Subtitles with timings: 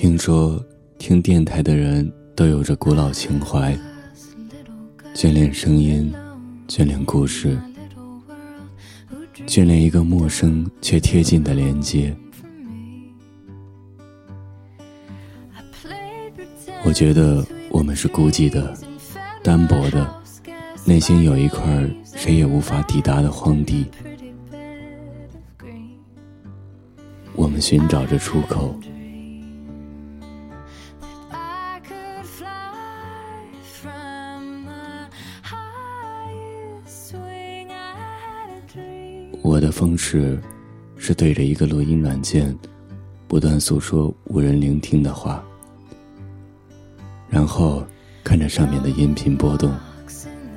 [0.00, 0.64] 听说
[0.96, 3.76] 听电台的人都有着古老情怀，
[5.12, 6.14] 眷恋声音，
[6.68, 7.58] 眷恋故事，
[9.44, 12.16] 眷恋一个陌生却贴近的连接。
[16.84, 18.72] 我觉得我们是孤寂的、
[19.42, 20.08] 单薄的，
[20.84, 23.84] 内心有一块谁也无法抵达的荒地。
[27.34, 28.78] 我们寻找着出口。
[39.88, 40.38] 方式
[40.98, 42.54] 是对着一个录音软件，
[43.26, 45.42] 不断诉说无人聆听的话，
[47.30, 47.82] 然后
[48.22, 49.74] 看着上面的音频波动，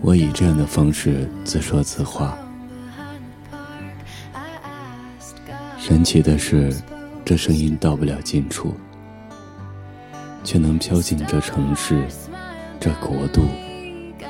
[0.00, 2.38] 我以这样的方式自说自话。
[5.76, 6.74] 神奇的是，
[7.22, 8.72] 这声音到不了近处，
[10.42, 12.02] 却能飘进这城市、
[12.80, 13.42] 这国度、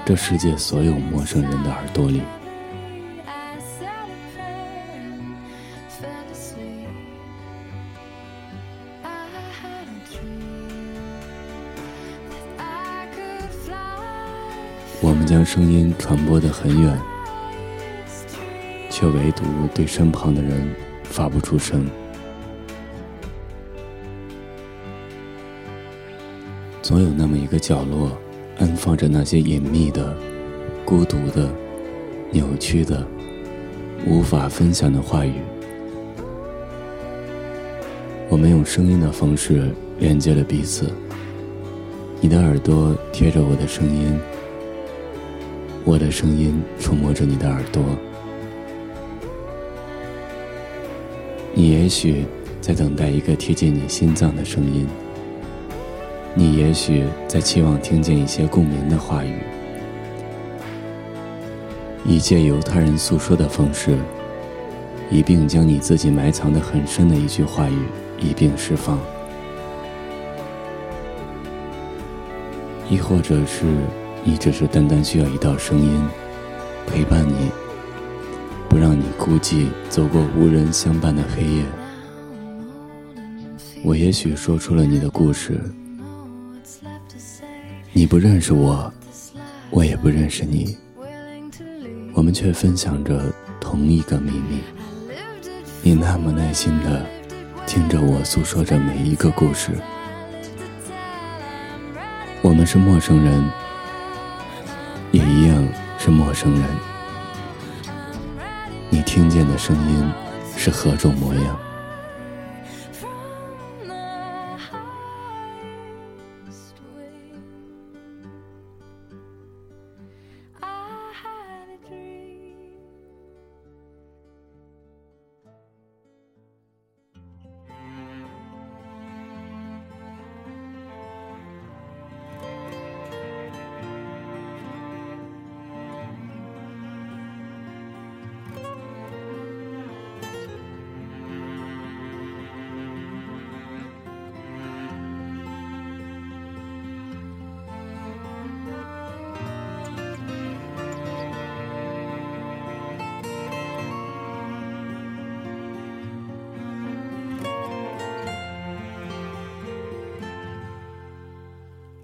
[0.04, 2.20] 这世界所有陌生人的耳朵里。
[15.00, 16.98] 我们将声音传播得很远，
[18.90, 20.68] 却唯独对身旁的人。
[21.10, 21.86] 发不出声，
[26.82, 28.12] 总有那么一个角落，
[28.58, 30.14] 安放着那些隐秘的、
[30.84, 31.50] 孤独的、
[32.30, 33.04] 扭曲的、
[34.06, 35.32] 无法分享的话语。
[38.28, 40.92] 我们用声音的方式连接了彼此。
[42.20, 44.16] 你的耳朵贴着我的声音，
[45.88, 47.82] 我的声音触摸着你的耳朵。
[51.54, 52.26] 你也许
[52.60, 54.86] 在等待一个贴近你心脏的声音，
[56.34, 59.38] 你也许在期望听见一些共鸣的话语，
[62.04, 63.96] 以借由他人诉说的方式，
[65.10, 67.78] 一并将你自己埋藏的很深的一句话语
[68.20, 68.98] 一并释放，
[72.90, 73.64] 亦或者是
[74.24, 76.06] 你只是单单需要一道声音
[76.86, 77.50] 陪伴你。
[78.68, 81.64] 不让你孤寂走过无人相伴的黑夜。
[83.82, 85.58] 我也许说出了你的故事，
[87.94, 88.92] 你不认识我，
[89.70, 90.76] 我也不认识你，
[92.12, 94.58] 我们却分享着同一个秘密。
[95.82, 97.06] 你那么耐心的
[97.66, 99.70] 听着我诉说着每一个故事。
[102.42, 103.50] 我们是陌生人，
[106.10, 106.62] 陌生人。
[108.90, 110.12] 你听见的声音
[110.56, 111.67] 是何种模样？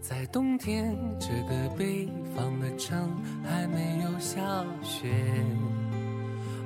[0.06, 2.06] 在冬天，这个北
[2.36, 3.10] 方的城
[3.42, 4.38] 还没有下
[4.82, 5.08] 雪。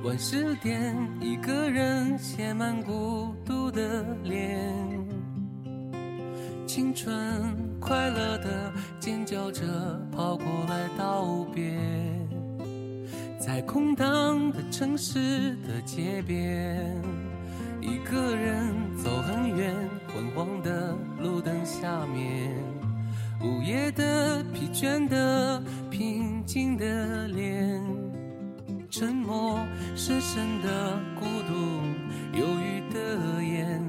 [0.03, 4.75] 晚十点，一个人写满孤独的脸，
[6.67, 7.17] 青春
[7.79, 9.63] 快乐的尖叫着
[10.11, 11.79] 跑过来道别，
[13.39, 16.93] 在空荡的城市的街边，
[17.81, 19.73] 一个人走很远，
[20.09, 22.53] 昏黄的路灯下面。
[23.41, 27.81] 午夜的疲倦的平静的脸，
[28.91, 29.61] 沉默
[29.95, 31.55] 深深的孤独，
[32.37, 33.81] 忧郁的眼，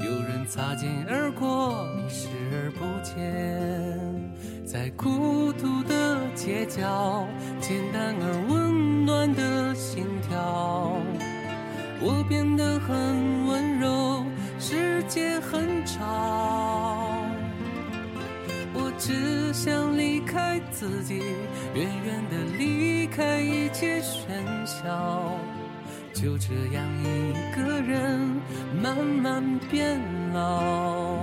[0.00, 7.24] 有人擦肩而过，你视而不见，在孤独的街角，
[7.60, 10.92] 简单而温暖的心跳，
[12.00, 14.24] 我变得很温柔，
[14.58, 16.41] 世界很吵。
[19.04, 21.20] 只想离开自己，
[21.74, 24.30] 远远的离开一切喧
[24.64, 25.36] 嚣，
[26.14, 28.40] 就这样一个人
[28.80, 29.98] 慢慢变
[30.32, 31.18] 老。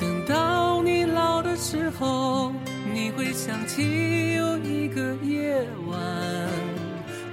[0.00, 2.52] 等到你老的时候，
[2.92, 5.96] 你会想起有一个夜晚，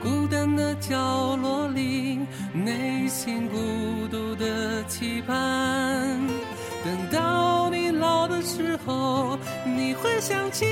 [0.03, 2.19] 孤单的角落里，
[2.53, 3.57] 内心孤
[4.11, 5.35] 独的期盼。
[6.85, 7.46] 等到
[8.47, 10.63] 时候，你会想起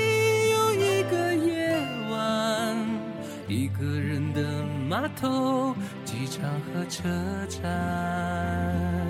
[0.50, 1.76] 有一个夜
[2.10, 2.74] 晚，
[3.46, 6.42] 一个人的码头、机场
[6.72, 7.06] 和车
[7.50, 9.05] 站。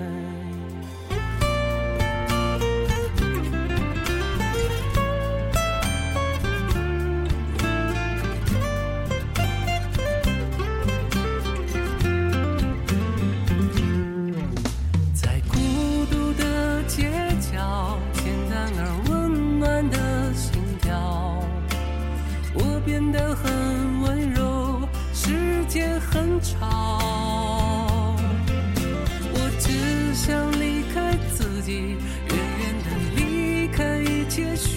[34.37, 34.76] 也许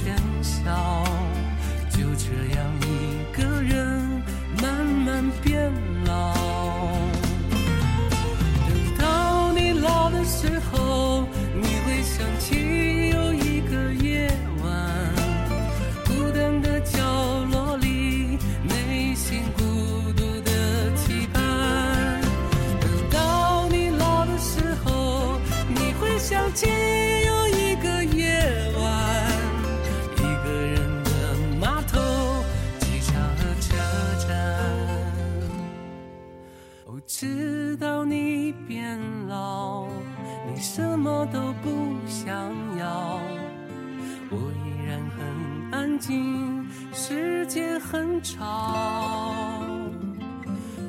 [46.00, 49.54] 静，世界很吵。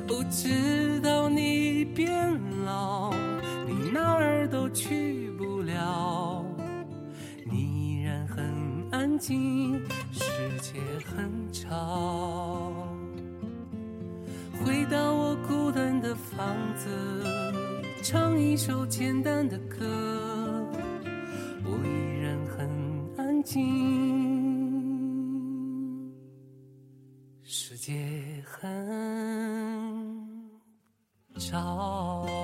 [0.08, 2.10] 不知道你变
[2.64, 3.12] 老，
[3.66, 6.44] 你哪儿都去不了，
[7.44, 8.42] 你依然很
[8.90, 9.74] 安静，
[10.10, 10.22] 世
[10.60, 12.72] 界很吵。
[14.64, 16.88] 回到我孤单的房子，
[18.02, 19.86] 唱一首简单的歌，
[21.64, 22.68] 我依然很
[23.18, 23.62] 安静，
[27.82, 28.62] 界很
[31.40, 32.41] 吵。